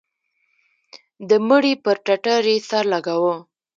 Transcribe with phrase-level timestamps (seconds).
[1.29, 3.35] د مړي پر ټټر يې سر لگاوه.